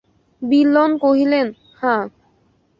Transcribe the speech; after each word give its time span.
বিল্বন 0.41 0.91
কহিলেন, 0.97 1.47
হাঁ। 1.81 2.03